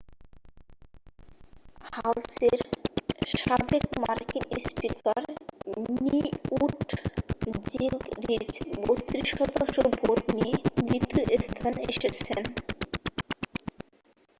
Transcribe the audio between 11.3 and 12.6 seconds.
স্থানে এসেছেন